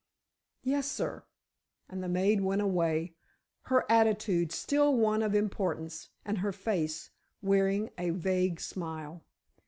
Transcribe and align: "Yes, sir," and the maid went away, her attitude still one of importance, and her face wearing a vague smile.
"Yes, 0.63 0.89
sir," 0.89 1.25
and 1.87 2.01
the 2.01 2.09
maid 2.09 2.41
went 2.41 2.63
away, 2.63 3.13
her 3.65 3.85
attitude 3.87 4.51
still 4.51 4.95
one 4.97 5.21
of 5.21 5.35
importance, 5.35 6.09
and 6.25 6.39
her 6.39 6.51
face 6.51 7.11
wearing 7.43 7.91
a 7.99 8.09
vague 8.09 8.59
smile. 8.59 9.23